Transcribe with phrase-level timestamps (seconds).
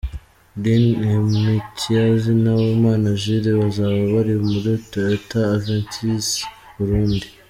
[0.61, 0.85] Din
[1.39, 7.27] Imitiaz na Uwimana Jules bazaba bari muri Toyota Avensis-Burundi.